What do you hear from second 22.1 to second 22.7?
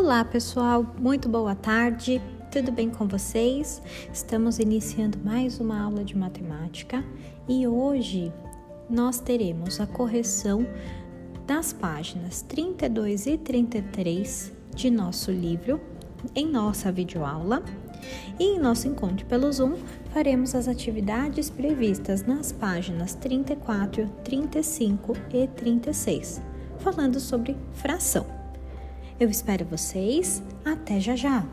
nas